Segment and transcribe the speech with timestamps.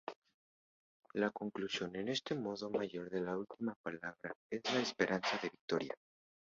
[1.13, 2.09] La conclusión en
[2.41, 4.29] modo mayor da la última palabra
[4.63, 5.93] a la esperanza de victoria.